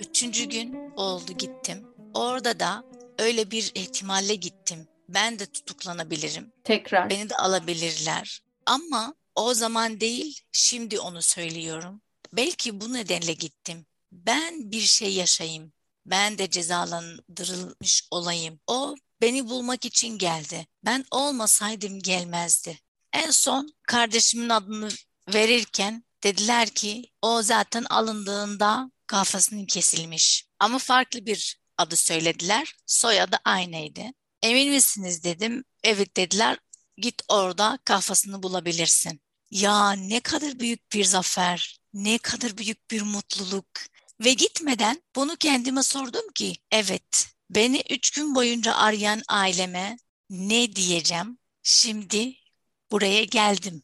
Üçüncü 0.00 0.44
gün 0.44 0.92
oldu 0.96 1.32
gittim. 1.32 1.86
Orada 2.14 2.60
da 2.60 2.84
öyle 3.18 3.50
bir 3.50 3.72
ihtimalle 3.74 4.34
gittim. 4.34 4.88
Ben 5.08 5.38
de 5.38 5.46
tutuklanabilirim. 5.46 6.52
Tekrar. 6.64 7.10
Beni 7.10 7.30
de 7.30 7.36
alabilirler. 7.36 8.42
Ama 8.66 9.14
o 9.34 9.54
zaman 9.54 10.00
değil, 10.00 10.40
şimdi 10.52 11.00
onu 11.00 11.22
söylüyorum. 11.22 12.00
Belki 12.32 12.80
bu 12.80 12.92
nedenle 12.92 13.32
gittim. 13.32 13.86
Ben 14.12 14.72
bir 14.72 14.80
şey 14.80 15.14
yaşayayım. 15.14 15.72
Ben 16.06 16.38
de 16.38 16.50
cezalandırılmış 16.50 18.08
olayım. 18.10 18.60
O 18.66 18.94
beni 19.20 19.48
bulmak 19.48 19.84
için 19.84 20.18
geldi. 20.18 20.66
Ben 20.84 21.04
olmasaydım 21.10 21.98
gelmezdi. 22.00 22.78
En 23.12 23.30
son 23.30 23.74
kardeşimin 23.82 24.48
adını 24.48 24.88
verirken 25.34 26.04
dediler 26.22 26.68
ki 26.68 27.10
o 27.22 27.42
zaten 27.42 27.84
alındığında 27.84 28.90
kafasının 29.06 29.66
kesilmiş. 29.66 30.46
Ama 30.58 30.78
farklı 30.78 31.26
bir 31.26 31.60
adı 31.78 31.96
söylediler. 31.96 32.74
Soyadı 32.86 33.36
aynıydı. 33.44 34.02
Emin 34.42 34.72
misiniz 34.72 35.24
dedim. 35.24 35.64
Evet 35.84 36.16
dediler. 36.16 36.58
Git 36.96 37.22
orada 37.28 37.78
kafasını 37.84 38.42
bulabilirsin. 38.42 39.20
Ya 39.50 39.92
ne 39.92 40.20
kadar 40.20 40.60
büyük 40.60 40.92
bir 40.92 41.04
zafer, 41.04 41.80
ne 41.94 42.18
kadar 42.18 42.58
büyük 42.58 42.90
bir 42.90 43.02
mutluluk. 43.02 43.66
Ve 44.20 44.32
gitmeden 44.32 45.02
bunu 45.16 45.36
kendime 45.36 45.82
sordum 45.82 46.32
ki, 46.34 46.56
evet 46.70 47.28
beni 47.50 47.82
üç 47.90 48.10
gün 48.10 48.34
boyunca 48.34 48.74
arayan 48.74 49.22
aileme 49.28 49.98
ne 50.30 50.76
diyeceğim? 50.76 51.38
Şimdi 51.62 52.34
buraya 52.90 53.24
geldim. 53.24 53.82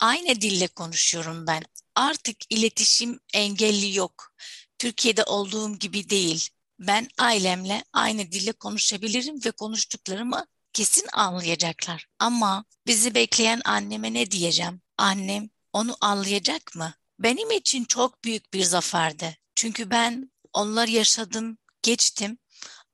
Aynı 0.00 0.40
dille 0.40 0.66
konuşuyorum 0.66 1.46
ben. 1.46 1.62
Artık 1.94 2.36
iletişim 2.50 3.20
engelli 3.34 3.96
yok. 3.96 4.34
Türkiye'de 4.78 5.24
olduğum 5.24 5.78
gibi 5.78 6.10
değil. 6.10 6.48
Ben 6.78 7.08
ailemle 7.18 7.84
aynı 7.92 8.32
dille 8.32 8.52
konuşabilirim 8.52 9.44
ve 9.44 9.50
konuştuklarımı 9.50 10.46
kesin 10.72 11.06
anlayacaklar. 11.12 12.06
Ama 12.18 12.64
bizi 12.86 13.14
bekleyen 13.14 13.60
anneme 13.64 14.14
ne 14.14 14.30
diyeceğim? 14.30 14.80
Annem 14.98 15.50
onu 15.72 15.96
anlayacak 16.00 16.76
mı? 16.76 16.94
Benim 17.18 17.50
için 17.50 17.84
çok 17.84 18.24
büyük 18.24 18.54
bir 18.54 18.62
zaferdi. 18.62 19.41
Çünkü 19.62 19.90
ben 19.90 20.30
onlar 20.52 20.88
yaşadım, 20.88 21.58
geçtim. 21.82 22.38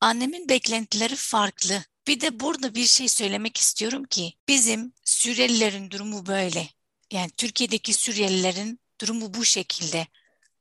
Annemin 0.01 0.49
beklentileri 0.49 1.17
farklı. 1.17 1.83
Bir 2.07 2.21
de 2.21 2.41
burada 2.41 2.75
bir 2.75 2.87
şey 2.87 3.09
söylemek 3.09 3.57
istiyorum 3.57 4.05
ki 4.05 4.33
bizim 4.49 4.93
Suriyelilerin 5.05 5.91
durumu 5.91 6.27
böyle. 6.27 6.69
Yani 7.13 7.31
Türkiye'deki 7.31 7.95
Suriyelilerin 7.95 8.81
durumu 9.01 9.35
bu 9.35 9.45
şekilde. 9.45 10.07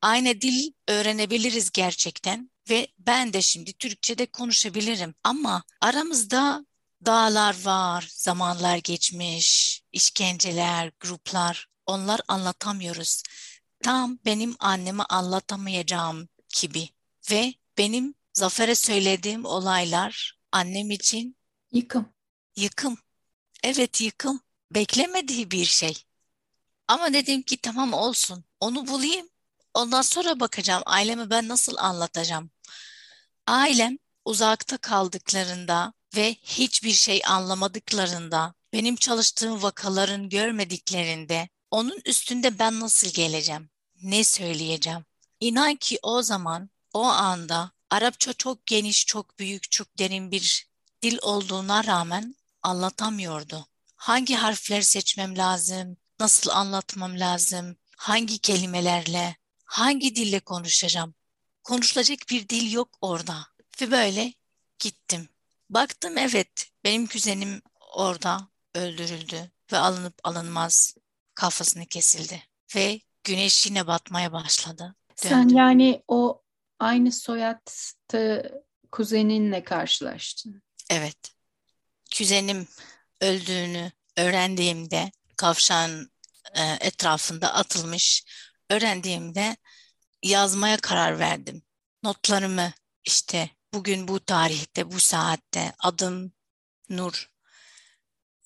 Aynı 0.01 0.41
dil 0.41 0.71
öğrenebiliriz 0.87 1.71
gerçekten 1.71 2.51
ve 2.69 2.87
ben 2.99 3.33
de 3.33 3.41
şimdi 3.41 3.73
Türkçe'de 3.73 4.25
konuşabilirim 4.25 5.15
ama 5.23 5.63
aramızda 5.81 6.65
dağlar 7.05 7.55
var, 7.63 8.07
zamanlar 8.11 8.77
geçmiş, 8.77 9.81
işkenceler, 9.91 10.91
gruplar 10.99 11.67
onlar 11.85 12.21
anlatamıyoruz. 12.27 13.23
Tam 13.83 14.19
benim 14.25 14.55
anneme 14.59 15.03
anlatamayacağım 15.09 16.29
gibi 16.61 16.89
ve 17.31 17.53
benim 17.77 18.13
Zafer'e 18.33 18.75
söylediğim 18.75 19.45
olaylar 19.45 20.37
annem 20.51 20.91
için 20.91 21.37
Yıkım. 21.71 22.13
yıkım. 22.55 22.97
Evet 23.63 24.01
yıkım. 24.01 24.41
Beklemediği 24.71 25.51
bir 25.51 25.65
şey. 25.65 26.03
Ama 26.87 27.13
dedim 27.13 27.41
ki 27.41 27.57
tamam 27.57 27.93
olsun. 27.93 28.43
Onu 28.59 28.87
bulayım. 28.87 29.29
Ondan 29.73 30.01
sonra 30.01 30.39
bakacağım 30.39 30.83
aileme 30.85 31.29
ben 31.29 31.47
nasıl 31.47 31.77
anlatacağım. 31.77 32.51
Ailem 33.47 33.97
uzakta 34.25 34.77
kaldıklarında 34.77 35.93
ve 36.15 36.33
hiçbir 36.33 36.91
şey 36.91 37.21
anlamadıklarında, 37.27 38.53
benim 38.73 38.95
çalıştığım 38.95 39.63
vakaların 39.63 40.29
görmediklerinde 40.29 41.49
onun 41.71 42.01
üstünde 42.05 42.59
ben 42.59 42.79
nasıl 42.79 43.07
geleceğim? 43.07 43.69
Ne 44.01 44.23
söyleyeceğim? 44.23 45.05
İnan 45.39 45.75
ki 45.75 45.99
o 46.01 46.21
zaman, 46.21 46.69
o 46.93 47.03
anda 47.03 47.71
Arapça 47.89 48.33
çok 48.33 48.65
geniş, 48.65 49.05
çok 49.05 49.39
büyük, 49.39 49.71
çok 49.71 49.99
derin 49.99 50.31
bir 50.31 50.67
dil 51.01 51.17
olduğuna 51.21 51.83
rağmen 51.83 52.35
anlatamıyordu. 52.61 53.67
Hangi 53.95 54.35
harfler 54.35 54.81
seçmem 54.81 55.37
lazım? 55.37 55.97
Nasıl 56.19 56.51
anlatmam 56.51 57.19
lazım? 57.19 57.77
Hangi 57.97 58.39
kelimelerle? 58.39 59.35
Hangi 59.65 60.15
dille 60.15 60.39
konuşacağım? 60.39 61.13
Konuşulacak 61.63 62.19
bir 62.29 62.49
dil 62.49 62.71
yok 62.71 62.97
orada. 63.01 63.47
Ve 63.81 63.91
böyle 63.91 64.33
gittim. 64.79 65.29
Baktım 65.69 66.17
evet 66.17 66.69
benim 66.83 67.07
kuzenim 67.07 67.61
orada 67.93 68.47
öldürüldü 68.75 69.51
ve 69.71 69.77
alınıp 69.77 70.13
alınmaz 70.23 70.95
kafasını 71.37 71.85
kesildi. 71.85 72.43
Ve 72.75 72.99
güneş 73.23 73.65
yine 73.65 73.87
batmaya 73.87 74.31
başladı. 74.31 74.95
Sen 75.15 75.43
Döndüm. 75.43 75.57
yani 75.57 76.03
o 76.07 76.41
aynı 76.79 77.11
soyadlı 77.11 78.51
kuzeninle 78.91 79.63
karşılaştın. 79.63 80.61
Evet. 80.89 81.17
Kuzenim 82.17 82.67
öldüğünü 83.21 83.91
öğrendiğimde 84.17 85.11
kavşağın 85.37 86.11
e, 86.53 86.63
etrafında 86.79 87.53
atılmış 87.53 88.23
öğrendiğimde 88.69 89.57
yazmaya 90.23 90.77
karar 90.77 91.19
verdim. 91.19 91.63
Notlarımı 92.03 92.73
işte 93.05 93.49
bugün 93.73 94.07
bu 94.07 94.19
tarihte, 94.19 94.91
bu 94.91 94.99
saatte 94.99 95.73
adım 95.79 96.31
Nur. 96.89 97.29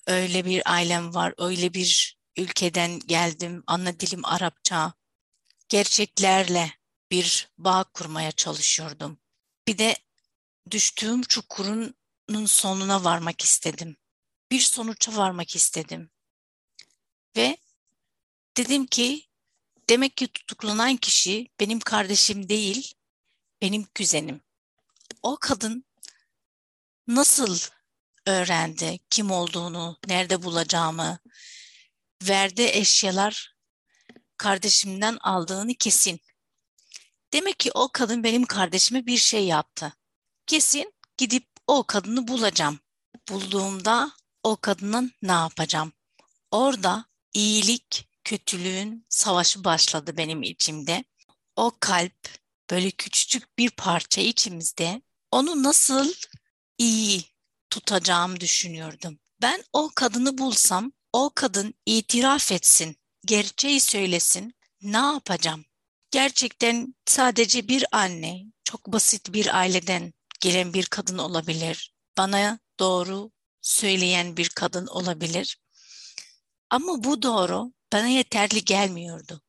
Öyle 0.06 0.44
bir 0.44 0.62
ailem 0.72 1.14
var, 1.14 1.34
öyle 1.38 1.74
bir 1.74 2.21
ülkeden 2.36 2.98
geldim. 2.98 3.62
Ana 3.66 4.00
dilim 4.00 4.24
Arapça. 4.24 4.92
Gerçeklerle 5.68 6.72
bir 7.10 7.50
bağ 7.58 7.84
kurmaya 7.94 8.32
çalışıyordum. 8.32 9.18
Bir 9.68 9.78
de 9.78 9.96
düştüğüm 10.70 11.22
çukurun 11.22 11.94
sonuna 12.46 13.04
varmak 13.04 13.40
istedim. 13.40 13.96
Bir 14.50 14.60
sonuça 14.60 15.16
varmak 15.16 15.56
istedim. 15.56 16.10
Ve 17.36 17.56
dedim 18.56 18.86
ki 18.86 19.28
demek 19.88 20.16
ki 20.16 20.28
tutuklanan 20.28 20.96
kişi 20.96 21.48
benim 21.60 21.80
kardeşim 21.80 22.48
değil, 22.48 22.94
benim 23.62 23.84
kuzenim. 23.96 24.40
O 25.22 25.36
kadın 25.40 25.84
nasıl 27.06 27.58
öğrendi 28.26 28.98
kim 29.10 29.30
olduğunu, 29.30 29.98
nerede 30.06 30.42
bulacağımı, 30.42 31.18
verdiği 32.28 32.68
eşyalar 32.68 33.54
kardeşimden 34.36 35.16
aldığını 35.20 35.74
kesin. 35.74 36.20
Demek 37.32 37.58
ki 37.58 37.70
o 37.74 37.88
kadın 37.92 38.24
benim 38.24 38.44
kardeşime 38.44 39.06
bir 39.06 39.16
şey 39.16 39.46
yaptı. 39.46 39.92
Kesin 40.46 40.94
gidip 41.16 41.46
o 41.66 41.86
kadını 41.86 42.28
bulacağım. 42.28 42.80
Bulduğumda 43.28 44.12
o 44.42 44.56
kadının 44.56 45.12
ne 45.22 45.32
yapacağım? 45.32 45.92
Orada 46.50 47.04
iyilik, 47.34 48.08
kötülüğün 48.24 49.06
savaşı 49.08 49.64
başladı 49.64 50.16
benim 50.16 50.42
içimde. 50.42 51.04
O 51.56 51.72
kalp 51.80 52.28
böyle 52.70 52.90
küçücük 52.90 53.58
bir 53.58 53.70
parça 53.70 54.20
içimizde 54.20 55.02
onu 55.30 55.62
nasıl 55.62 56.12
iyi 56.78 57.24
tutacağımı 57.70 58.40
düşünüyordum. 58.40 59.18
Ben 59.42 59.64
o 59.72 59.90
kadını 59.94 60.38
bulsam, 60.38 60.92
o 61.12 61.30
kadın 61.34 61.74
itiraf 61.86 62.52
etsin, 62.52 62.96
gerçeği 63.26 63.80
söylesin, 63.80 64.54
ne 64.82 64.96
yapacağım? 64.96 65.64
Gerçekten 66.10 66.94
sadece 67.06 67.68
bir 67.68 67.84
anne, 67.92 68.44
çok 68.64 68.86
basit 68.86 69.32
bir 69.32 69.58
aileden 69.58 70.12
gelen 70.40 70.74
bir 70.74 70.86
kadın 70.86 71.18
olabilir. 71.18 71.94
Bana 72.18 72.58
doğru 72.80 73.30
söyleyen 73.60 74.36
bir 74.36 74.48
kadın 74.48 74.86
olabilir. 74.86 75.58
Ama 76.70 77.04
bu 77.04 77.22
doğru 77.22 77.72
bana 77.92 78.06
yeterli 78.06 78.64
gelmiyordu. 78.64 79.42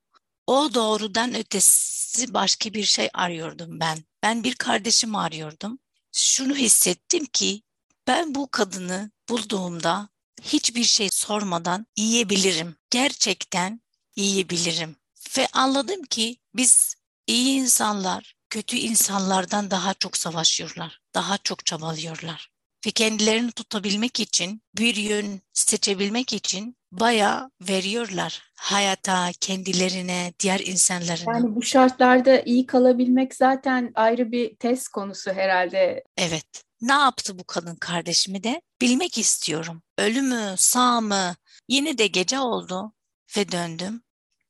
O 0.48 0.74
doğrudan 0.74 1.36
ötesi 1.36 2.34
başka 2.34 2.74
bir 2.74 2.84
şey 2.84 3.10
arıyordum 3.13 3.79
ben. 3.79 4.03
Ben 4.24 4.43
bir 4.43 4.55
kardeşim 4.55 5.15
arıyordum. 5.15 5.79
Şunu 6.12 6.55
hissettim 6.55 7.25
ki 7.25 7.62
ben 8.08 8.36
bu 8.36 8.51
kadını 8.51 9.12
bulduğumda 9.29 10.10
hiçbir 10.43 10.83
şey 10.83 11.09
sormadan 11.12 11.85
yiyebilirim. 11.97 12.75
Gerçekten 12.89 13.81
yiyebilirim. 14.15 14.95
Ve 15.38 15.47
anladım 15.53 16.03
ki 16.03 16.38
biz 16.55 16.95
iyi 17.27 17.59
insanlar 17.59 18.35
kötü 18.50 18.77
insanlardan 18.77 19.71
daha 19.71 19.93
çok 19.93 20.17
savaşıyorlar. 20.17 21.00
Daha 21.13 21.38
çok 21.38 21.65
çabalıyorlar. 21.65 22.50
Ve 22.85 22.91
kendilerini 22.91 23.51
tutabilmek 23.51 24.19
için, 24.19 24.62
bir 24.77 24.95
yön 24.95 25.41
seçebilmek 25.53 26.33
için 26.33 26.77
bayağı 26.91 27.51
veriyorlar 27.62 28.53
hayata, 28.63 29.29
kendilerine, 29.41 30.33
diğer 30.39 30.59
insanlarına. 30.59 31.33
Yani 31.33 31.55
bu 31.55 31.62
şartlarda 31.62 32.41
iyi 32.41 32.65
kalabilmek 32.65 33.35
zaten 33.35 33.91
ayrı 33.95 34.31
bir 34.31 34.55
test 34.55 34.88
konusu 34.88 35.33
herhalde. 35.33 36.03
Evet. 36.17 36.63
Ne 36.83 36.93
yaptı 36.93 37.39
bu 37.39 37.43
kadın 37.43 37.75
kardeşimi 37.75 38.43
de? 38.43 38.61
Bilmek 38.81 39.17
istiyorum. 39.17 39.83
Ölü 39.97 40.21
mü, 40.21 40.55
sağ 40.57 41.01
mı? 41.01 41.35
Yine 41.67 41.97
de 41.97 42.07
gece 42.07 42.39
oldu 42.39 42.93
ve 43.37 43.51
döndüm. 43.51 44.03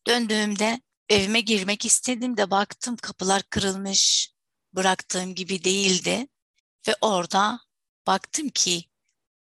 Döndüğümde 0.08 0.82
evime 1.10 1.41
girmek 1.41 1.86
istedim 1.86 2.38
de 2.38 2.52
baktım 2.52 2.98
kapılar 2.98 3.43
kırılmış. 3.43 4.34
Bıraktığım 4.74 5.36
gibi 5.36 5.63
değildi. 5.63 6.28
Ve 6.88 6.96
orada 7.02 7.60
baktım 8.08 8.50
ki 8.50 8.86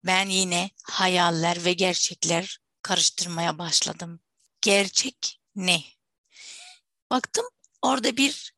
ben 0.04 0.28
yine 0.28 0.70
hayaller 0.82 1.64
ve 1.64 1.72
gerçekler 1.72 2.58
karıştırmaya 2.82 3.58
başladım. 3.58 4.20
Gerçek 4.60 5.40
ne? 5.56 5.82
Baktım 7.10 7.46
orada 7.82 8.16
bir 8.16 8.54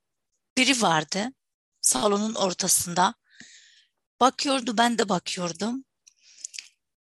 biri 0.56 0.82
vardı 0.82 1.32
salonun 1.80 2.34
ortasında 2.34 3.14
Bakıyordu 4.20 4.78
ben 4.78 4.98
de 4.98 5.09
bakıyordum. 5.09 5.85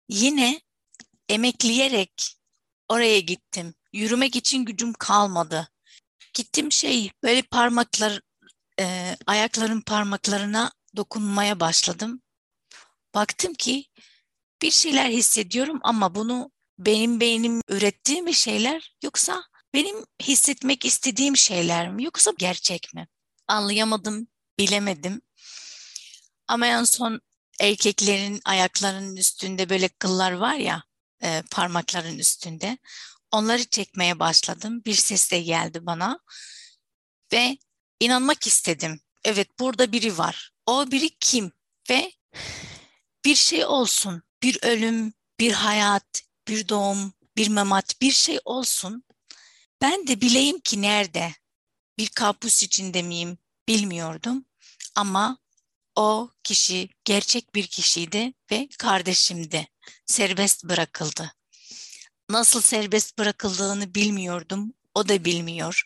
Yine 0.09 0.61
emekleyerek 1.29 2.37
oraya 2.88 3.21
gittim. 3.21 3.75
Yürümek 3.92 4.37
için 4.37 4.64
gücüm 4.64 4.92
kalmadı. 4.92 5.68
Gittim 6.35 6.73
şey 6.73 7.11
böyle 7.23 7.42
parmaklar 7.42 8.21
e, 8.81 9.16
ayakların 9.27 9.81
parmaklarına 9.81 10.73
dokunmaya 10.97 11.61
başladım. 11.61 12.23
Baktım 13.14 13.55
ki 13.55 13.85
bir 14.62 14.71
şeyler 14.71 15.11
hissediyorum 15.11 15.81
ama 15.83 16.14
bunu 16.14 16.51
benim 16.79 17.21
beynim 17.21 17.61
ürettiği 17.68 18.23
mi 18.23 18.35
şeyler 18.35 18.97
yoksa 19.03 19.44
benim 19.75 19.97
hissetmek 20.23 20.85
istediğim 20.85 21.37
şeyler 21.37 21.90
mi 21.90 22.05
yoksa 22.05 22.33
gerçek 22.38 22.94
mi? 22.94 23.09
Anlayamadım, 23.49 24.29
bilemedim. 24.59 25.23
Ama 26.48 26.66
en 26.66 26.84
son 26.84 27.20
erkeklerin 27.61 28.40
ayaklarının 28.44 29.16
üstünde 29.16 29.68
böyle 29.68 29.88
kıllar 29.88 30.32
var 30.32 30.54
ya 30.54 30.84
e, 31.22 31.42
parmakların 31.50 32.18
üstünde. 32.18 32.78
Onları 33.32 33.64
çekmeye 33.64 34.18
başladım. 34.18 34.82
Bir 34.87 34.94
ses 34.94 35.30
de 35.30 35.40
geldi 35.40 35.87
bana 35.87 36.20
ve 37.32 37.58
inanmak 38.00 38.46
istedim. 38.46 39.00
Evet 39.24 39.58
burada 39.58 39.92
biri 39.92 40.18
var. 40.18 40.52
O 40.66 40.90
biri 40.90 41.11
kim? 41.20 41.52
Ve 41.90 42.12
bir 43.24 43.34
şey 43.34 43.64
olsun. 43.64 44.22
Bir 44.42 44.58
ölüm, 44.62 45.12
bir 45.40 45.52
hayat, 45.52 46.22
bir 46.48 46.68
doğum, 46.68 47.12
bir 47.37 47.48
memat, 47.48 48.00
bir 48.00 48.12
şey 48.12 48.38
olsun. 48.44 49.04
Ben 49.80 50.06
de 50.06 50.20
bileyim 50.20 50.61
ki 50.61 50.82
nerede? 50.82 51.32
Bir 51.98 52.08
kapus 52.08 52.62
içinde 52.62 53.02
miyim 53.02 53.38
bilmiyordum. 53.68 54.44
Ama 54.94 55.38
o 55.98 56.30
kişi 56.44 56.88
gerçek 57.04 57.54
bir 57.54 57.66
kişiydi 57.66 58.32
ve 58.50 58.68
kardeşimdi. 58.78 59.68
Serbest 60.06 60.64
bırakıldı. 60.64 61.32
Nasıl 62.30 62.61
serbest 62.61 63.18
bırakıldığını 63.18 63.94
bilmiyordum. 63.94 64.74
O 64.94 65.08
da 65.08 65.24
bilmiyor. 65.24 65.82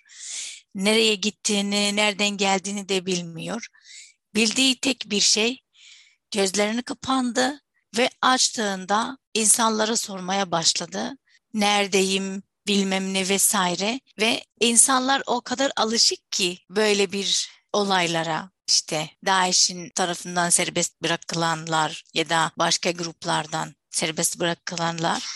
Nereye 0.75 1.15
gittiğini, 1.15 1.97
nereden 1.97 2.37
geldiğini 2.37 2.89
de 2.89 3.07
bilmiyor. 3.07 3.67
Bildiği 4.35 4.81
tek 4.81 5.11
bir 5.11 5.21
şey 5.21 5.61
gözlerini 6.31 6.83
kapandı 6.83 7.61
ve 7.99 8.11
açtığında 8.23 9.19
insanlara 9.35 9.97
sormaya 9.97 10.51
başladı. 10.51 11.19
Neredeyim, 11.55 12.43
bilmem 12.67 13.15
ne 13.15 13.29
vesaire 13.29 14.01
ve 14.21 14.45
insanlar 14.61 15.23
o 15.27 15.41
kadar 15.41 15.73
alışık 15.77 16.33
ki 16.33 16.59
böyle 16.71 17.13
bir 17.13 17.51
olaylara 17.73 18.52
işte 18.73 19.11
DAEŞ'in 19.27 19.89
tarafından 19.89 20.51
serbest 20.51 21.03
bırakılanlar 21.03 22.05
ya 22.15 22.29
da 22.29 22.53
başka 22.59 22.91
gruplardan 22.91 23.75
serbest 23.91 24.41
bırakılanlar 24.41 25.27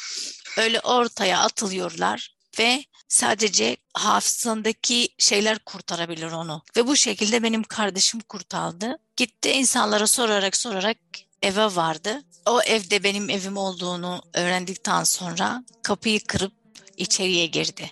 öyle 0.59 0.81
ortaya 0.81 1.41
atılıyorlar 1.41 2.37
ve 2.59 2.85
sadece 3.09 3.77
hafızasındaki 3.95 5.09
şeyler 5.19 5.59
kurtarabilir 5.59 6.33
onu. 6.33 6.63
Ve 6.77 6.87
bu 6.87 6.97
şekilde 6.97 7.43
benim 7.43 7.63
kardeşim 7.63 8.21
kurtardı. 8.21 8.99
Gitti 9.17 9.51
insanlara 9.51 10.07
sorarak 10.07 10.57
sorarak 10.57 10.99
eve 11.43 11.65
vardı. 11.65 12.23
O 12.47 12.63
evde 12.63 13.03
benim 13.03 13.31
evim 13.31 13.57
olduğunu 13.57 14.23
öğrendikten 14.35 15.05
sonra 15.05 15.65
kapıyı 15.83 16.21
kırıp 16.27 16.53
içeriye 16.97 17.47
girdi. 17.47 17.91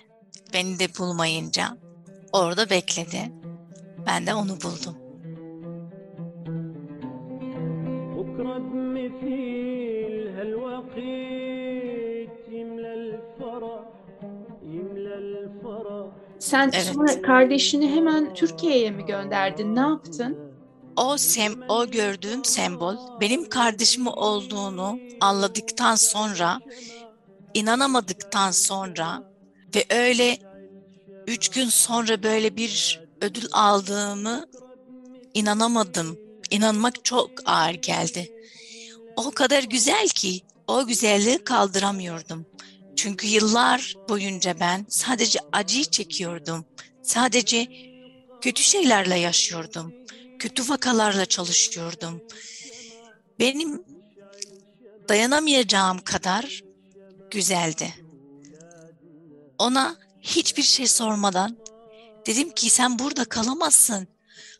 Beni 0.53 0.79
de 0.79 0.97
bulmayınca 0.97 1.77
orada 2.31 2.69
bekledi. 2.69 3.31
Ben 4.05 4.27
de 4.27 4.33
onu 4.33 4.61
buldum. 4.61 5.04
Sen 16.39 16.71
evet. 16.73 16.91
sonra 16.93 17.21
kardeşini 17.21 17.95
hemen 17.95 18.33
Türkiye'ye 18.33 18.91
mi 18.91 19.05
gönderdin? 19.05 19.75
Ne 19.75 19.79
yaptın? 19.79 20.37
O 20.97 21.17
sem 21.17 21.53
o 21.69 21.87
gördüğüm 21.87 22.45
sembol 22.45 22.95
benim 23.21 23.49
kardeşim 23.49 24.07
olduğunu 24.07 24.99
anladıktan 25.21 25.95
sonra 25.95 26.59
inanamadıktan 27.53 28.51
sonra 28.51 29.23
ve 29.75 29.85
öyle 29.89 30.37
üç 31.27 31.49
gün 31.49 31.65
sonra 31.65 32.23
böyle 32.23 32.55
bir 32.57 33.01
ödül 33.21 33.45
aldığımı 33.51 34.45
inanamadım. 35.33 36.17
İnanmak 36.51 37.05
çok 37.05 37.31
ağır 37.45 37.73
geldi. 37.73 38.34
O 39.15 39.31
kadar 39.31 39.63
güzel 39.63 40.09
ki 40.09 40.41
o 40.67 40.87
güzelliği 40.87 41.43
kaldıramıyordum. 41.43 42.45
Çünkü 42.95 43.27
yıllar 43.27 43.95
boyunca 44.09 44.59
ben 44.59 44.85
sadece 44.89 45.39
acıyı 45.51 45.85
çekiyordum. 45.85 46.65
Sadece 47.03 47.67
kötü 48.41 48.63
şeylerle 48.63 49.19
yaşıyordum. 49.19 49.93
Kötü 50.39 50.69
vakalarla 50.69 51.25
çalışıyordum. 51.25 52.21
Benim 53.39 53.83
dayanamayacağım 55.09 55.99
kadar 55.99 56.63
güzeldi. 57.31 57.93
Ona 59.57 59.95
hiçbir 60.21 60.63
şey 60.63 60.87
sormadan 60.87 61.57
dedim 62.25 62.51
ki 62.51 62.69
sen 62.69 62.99
burada 62.99 63.25
kalamazsın. 63.25 64.07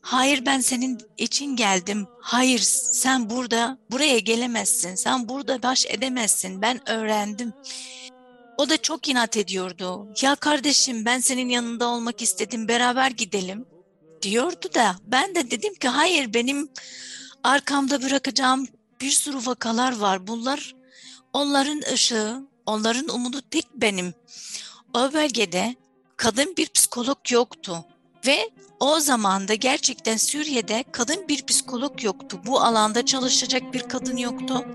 Hayır 0.01 0.45
ben 0.45 0.59
senin 0.59 0.97
için 1.17 1.55
geldim. 1.55 2.07
Hayır 2.21 2.59
sen 2.93 3.29
burada 3.29 3.77
buraya 3.91 4.19
gelemezsin. 4.19 4.95
Sen 4.95 5.29
burada 5.29 5.63
baş 5.63 5.85
edemezsin. 5.85 6.61
Ben 6.61 6.89
öğrendim. 6.89 7.53
O 8.57 8.69
da 8.69 8.77
çok 8.77 9.07
inat 9.09 9.37
ediyordu. 9.37 10.07
Ya 10.21 10.35
kardeşim 10.35 11.05
ben 11.05 11.19
senin 11.19 11.49
yanında 11.49 11.87
olmak 11.87 12.21
istedim. 12.21 12.67
Beraber 12.67 13.11
gidelim 13.11 13.65
diyordu 14.21 14.69
da 14.75 14.95
ben 15.07 15.35
de 15.35 15.51
dedim 15.51 15.75
ki 15.75 15.87
hayır 15.87 16.33
benim 16.33 16.69
arkamda 17.43 18.01
bırakacağım 18.01 18.67
bir 19.01 19.11
sürü 19.11 19.37
vakalar 19.37 19.97
var. 19.97 20.27
Bunlar 20.27 20.75
onların 21.33 21.81
ışığı, 21.93 22.41
onların 22.65 23.15
umudu 23.15 23.41
tek 23.51 23.73
benim. 23.75 24.13
O 24.93 25.13
bölgede 25.13 25.75
kadın 26.17 26.57
bir 26.57 26.69
psikolog 26.69 27.17
yoktu 27.31 27.85
ve 28.27 28.49
o 28.79 28.99
zaman 28.99 29.47
da 29.47 29.55
gerçekten 29.55 30.17
Suriye'de 30.17 30.83
kadın 30.91 31.27
bir 31.27 31.45
psikolog 31.45 32.03
yoktu. 32.03 32.39
Bu 32.45 32.61
alanda 32.61 33.05
çalışacak 33.05 33.73
bir 33.73 33.79
kadın 33.79 34.17
yoktu. 34.17 34.65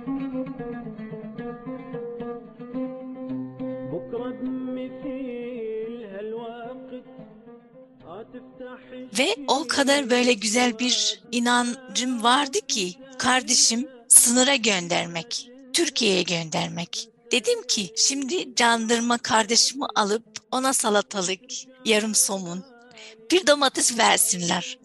Ve 9.18 9.36
o 9.48 9.66
kadar 9.68 10.10
böyle 10.10 10.32
güzel 10.32 10.78
bir 10.78 11.22
inancım 11.32 12.22
vardı 12.22 12.58
ki 12.68 12.94
kardeşim 13.18 13.88
sınıra 14.08 14.56
göndermek, 14.56 15.50
Türkiye'ye 15.72 16.22
göndermek. 16.22 17.08
Dedim 17.32 17.62
ki 17.66 17.92
şimdi 17.96 18.54
candırma 18.54 19.18
kardeşimi 19.18 19.86
alıp 19.94 20.24
ona 20.52 20.72
salatalık, 20.72 21.40
yarım 21.84 22.14
somun, 22.14 22.64
bir 23.30 23.46
domates 23.46 23.98
versinler. 23.98 24.78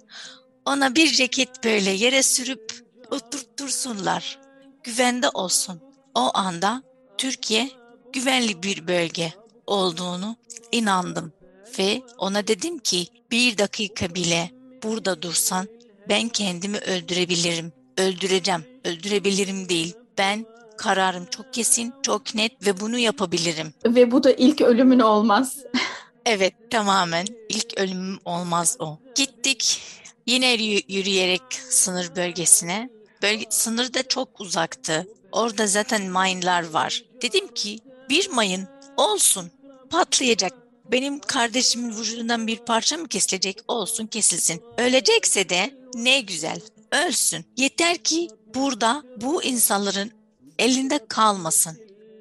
Ona 0.65 0.95
bir 0.95 1.12
ceket 1.12 1.63
böyle 1.63 1.91
yere 1.91 2.23
sürüp 2.23 2.73
oturtursunlar. 3.12 4.39
Güvende 4.84 5.30
olsun. 5.30 5.82
O 6.15 6.32
anda 6.38 6.84
Türkiye 7.17 7.69
güvenli 8.13 8.63
bir 8.63 8.88
bölge 8.88 9.34
olduğunu 9.67 10.36
inandım 10.71 11.34
ve 11.80 12.01
ona 12.17 12.47
dedim 12.47 12.80
ki 12.80 13.08
bir 13.32 13.58
dakika 13.58 14.15
bile 14.15 14.51
burada 14.84 15.21
dursan 15.21 15.67
ben 16.10 16.30
kendimi 16.30 16.78
öldürebilirim. 16.78 17.73
Öldüreceğim. 17.97 18.65
Öldürebilirim 18.86 19.69
değil. 19.69 19.93
Ben 20.17 20.45
kararım 20.78 21.25
çok 21.25 21.54
kesin, 21.54 21.93
çok 22.01 22.36
net 22.36 22.67
ve 22.67 22.80
bunu 22.80 22.97
yapabilirim. 22.97 23.73
Ve 23.86 24.12
bu 24.12 24.23
da 24.23 24.32
ilk 24.32 24.62
ölümün 24.62 24.99
olmaz. 24.99 25.58
evet, 26.26 26.54
tamamen 26.72 27.26
ilk 27.50 27.78
ölümüm 27.78 28.20
olmaz 28.26 28.78
o. 28.80 29.00
Gittik. 29.16 29.82
Yine 30.26 30.54
yürüyerek 30.88 31.42
sınır 31.70 32.16
bölgesine. 32.16 32.90
Bölge, 33.22 33.46
sınır 33.50 33.94
da 33.94 34.08
çok 34.08 34.42
uzaktı. 34.42 35.08
Orada 35.32 35.68
zaten 35.68 36.02
mine'lar 36.02 36.70
var. 36.70 37.04
Dedim 37.22 37.48
ki 37.48 37.80
bir 38.10 38.30
mayın 38.30 38.68
olsun 38.98 39.52
patlayacak 39.90 40.54
benim 40.92 41.20
kardeşimin 41.20 42.00
vücudundan 42.00 42.48
bir 42.48 42.58
parça 42.58 42.98
mı 42.98 43.08
kesilecek? 43.08 43.60
Olsun 43.68 44.08
kesilsin. 44.08 44.64
Ölecekse 44.78 45.50
de 45.50 45.74
ne 45.94 46.22
güzel. 46.22 46.62
Ölsün. 46.92 47.46
Yeter 47.58 47.98
ki 47.98 48.28
burada 48.56 49.04
bu 49.22 49.44
insanların 49.44 50.12
elinde 50.60 51.00
kalmasın. 51.08 51.78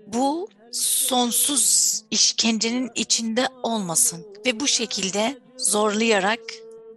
Bu 0.06 0.48
sonsuz 0.74 2.02
işkencenin 2.10 2.90
içinde 2.94 3.48
olmasın. 3.62 4.26
Ve 4.46 4.60
bu 4.60 4.66
şekilde 4.66 5.38
zorlayarak 5.56 6.40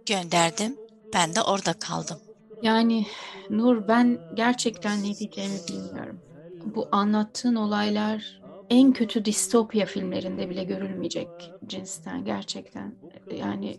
gönderdim. 0.06 0.76
Ben 1.14 1.34
de 1.34 1.42
orada 1.42 1.72
kaldım. 1.72 2.18
Yani 2.62 3.06
Nur 3.50 3.88
ben 3.88 4.18
gerçekten 4.34 4.98
ne 4.98 5.18
diyeceğimi 5.18 5.58
bilmiyorum. 5.68 6.20
Bu 6.64 6.88
anlattığın 6.92 7.54
olaylar 7.54 8.40
en 8.70 8.92
kötü 8.92 9.24
distopya 9.24 9.86
filmlerinde 9.86 10.50
bile 10.50 10.64
görülmeyecek 10.64 11.28
cinsten 11.66 12.24
gerçekten. 12.24 12.94
Yani 13.36 13.78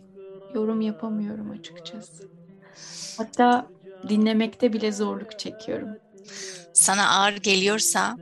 yorum 0.54 0.80
yapamıyorum 0.80 1.50
açıkçası. 1.50 2.28
Hatta 3.16 3.66
dinlemekte 4.08 4.72
bile 4.72 4.92
zorluk 4.92 5.38
çekiyorum. 5.38 5.88
Sana 6.72 7.08
ağır 7.10 7.32
geliyorsa 7.32 8.16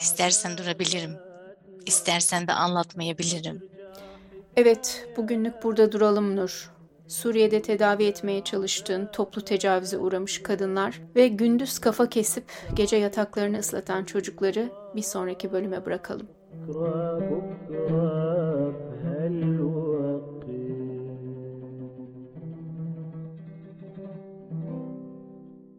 istersen 0.00 0.58
durabilirim. 0.58 1.16
İstersen 1.86 2.46
de 2.46 2.52
anlatmayabilirim. 2.52 3.62
Evet, 4.56 5.08
bugünlük 5.16 5.62
burada 5.62 5.92
duralım 5.92 6.36
Nur. 6.36 6.70
Suriye'de 7.08 7.62
tedavi 7.62 8.04
etmeye 8.04 8.44
çalıştığın 8.44 9.06
toplu 9.06 9.42
tecavüze 9.42 9.98
uğramış 9.98 10.42
kadınlar 10.42 11.00
ve 11.16 11.28
gündüz 11.28 11.78
kafa 11.78 12.08
kesip 12.08 12.44
gece 12.74 12.96
yataklarını 12.96 13.58
ıslatan 13.58 14.04
çocukları 14.04 14.70
bir 14.96 15.02
sonraki 15.02 15.52
bölüme 15.52 15.84
bırakalım. 15.86 16.26